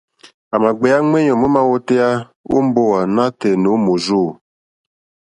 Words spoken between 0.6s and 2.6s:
mà gbèyá ŋwèyò ómá wótéyá ó